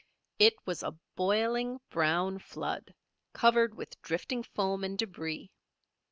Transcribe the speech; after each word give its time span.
It 0.39 0.55
was 0.65 0.81
a 0.81 0.97
boiling 1.15 1.79
brown 1.91 2.39
flood, 2.39 2.95
covered 3.33 3.75
with 3.75 4.01
drifting 4.01 4.41
foam 4.41 4.83
and 4.83 4.97
debris. 4.97 5.51